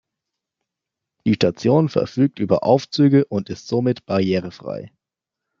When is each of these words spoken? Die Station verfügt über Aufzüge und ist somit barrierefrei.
Die 1.27 1.35
Station 1.35 1.87
verfügt 1.87 2.39
über 2.39 2.63
Aufzüge 2.63 3.23
und 3.25 3.51
ist 3.51 3.67
somit 3.67 4.03
barrierefrei. 4.07 4.91